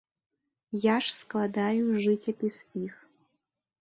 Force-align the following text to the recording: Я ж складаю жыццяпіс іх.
Я 0.85 0.95
ж 1.07 1.13
складаю 1.17 1.83
жыццяпіс 2.07 2.55
іх. 2.89 2.93